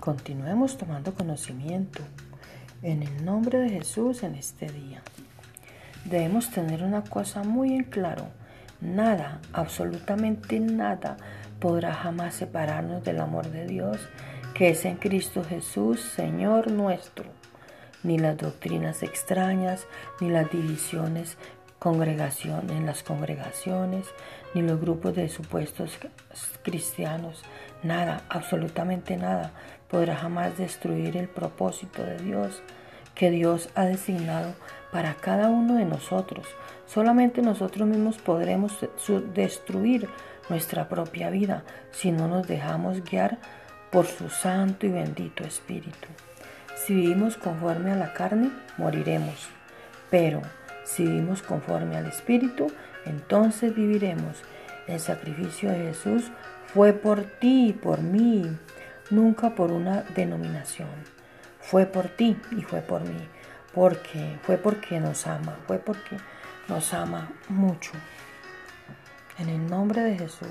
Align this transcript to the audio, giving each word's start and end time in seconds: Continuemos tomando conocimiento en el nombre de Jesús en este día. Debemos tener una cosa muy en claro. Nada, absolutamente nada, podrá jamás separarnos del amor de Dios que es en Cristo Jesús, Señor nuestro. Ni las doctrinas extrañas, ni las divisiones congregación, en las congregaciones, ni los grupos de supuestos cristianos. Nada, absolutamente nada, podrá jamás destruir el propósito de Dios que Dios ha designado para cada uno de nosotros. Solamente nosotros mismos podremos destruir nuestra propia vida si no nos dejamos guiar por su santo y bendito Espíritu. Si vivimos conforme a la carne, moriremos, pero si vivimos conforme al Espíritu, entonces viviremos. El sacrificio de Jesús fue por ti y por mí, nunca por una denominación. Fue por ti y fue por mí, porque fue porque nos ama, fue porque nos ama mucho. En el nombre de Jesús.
Continuemos 0.00 0.78
tomando 0.78 1.12
conocimiento 1.12 2.00
en 2.82 3.02
el 3.02 3.22
nombre 3.22 3.58
de 3.58 3.68
Jesús 3.68 4.22
en 4.22 4.34
este 4.34 4.66
día. 4.66 5.02
Debemos 6.06 6.50
tener 6.50 6.82
una 6.82 7.04
cosa 7.04 7.42
muy 7.42 7.74
en 7.74 7.84
claro. 7.84 8.28
Nada, 8.80 9.42
absolutamente 9.52 10.58
nada, 10.58 11.18
podrá 11.60 11.92
jamás 11.92 12.34
separarnos 12.34 13.04
del 13.04 13.20
amor 13.20 13.50
de 13.50 13.66
Dios 13.66 14.00
que 14.54 14.70
es 14.70 14.86
en 14.86 14.96
Cristo 14.96 15.44
Jesús, 15.44 16.00
Señor 16.00 16.70
nuestro. 16.70 17.26
Ni 18.02 18.18
las 18.18 18.38
doctrinas 18.38 19.02
extrañas, 19.02 19.86
ni 20.18 20.30
las 20.30 20.50
divisiones 20.50 21.36
congregación, 21.80 22.70
en 22.70 22.86
las 22.86 23.02
congregaciones, 23.02 24.06
ni 24.54 24.62
los 24.62 24.80
grupos 24.80 25.16
de 25.16 25.28
supuestos 25.28 25.98
cristianos. 26.62 27.42
Nada, 27.82 28.22
absolutamente 28.28 29.16
nada, 29.16 29.50
podrá 29.88 30.14
jamás 30.14 30.56
destruir 30.56 31.16
el 31.16 31.28
propósito 31.28 32.04
de 32.04 32.18
Dios 32.18 32.62
que 33.14 33.30
Dios 33.30 33.70
ha 33.74 33.86
designado 33.86 34.54
para 34.92 35.14
cada 35.14 35.48
uno 35.48 35.74
de 35.74 35.84
nosotros. 35.84 36.46
Solamente 36.86 37.42
nosotros 37.42 37.88
mismos 37.88 38.18
podremos 38.18 38.72
destruir 39.34 40.08
nuestra 40.48 40.88
propia 40.88 41.30
vida 41.30 41.64
si 41.92 42.12
no 42.12 42.28
nos 42.28 42.46
dejamos 42.46 43.02
guiar 43.04 43.38
por 43.90 44.06
su 44.06 44.28
santo 44.28 44.86
y 44.86 44.90
bendito 44.90 45.44
Espíritu. 45.44 46.08
Si 46.76 46.94
vivimos 46.94 47.36
conforme 47.36 47.92
a 47.92 47.96
la 47.96 48.12
carne, 48.12 48.50
moriremos, 48.78 49.48
pero 50.10 50.42
si 50.84 51.04
vivimos 51.04 51.42
conforme 51.42 51.96
al 51.96 52.06
Espíritu, 52.06 52.72
entonces 53.04 53.74
viviremos. 53.74 54.42
El 54.86 55.00
sacrificio 55.00 55.70
de 55.70 55.78
Jesús 55.78 56.30
fue 56.72 56.92
por 56.92 57.22
ti 57.22 57.68
y 57.68 57.72
por 57.72 58.02
mí, 58.02 58.56
nunca 59.10 59.54
por 59.54 59.70
una 59.70 60.02
denominación. 60.14 60.88
Fue 61.60 61.86
por 61.86 62.08
ti 62.08 62.36
y 62.56 62.62
fue 62.62 62.80
por 62.80 63.02
mí, 63.02 63.28
porque 63.74 64.38
fue 64.42 64.56
porque 64.56 64.98
nos 64.98 65.26
ama, 65.26 65.58
fue 65.66 65.78
porque 65.78 66.16
nos 66.68 66.92
ama 66.94 67.30
mucho. 67.48 67.92
En 69.38 69.48
el 69.48 69.66
nombre 69.66 70.02
de 70.02 70.18
Jesús. 70.18 70.48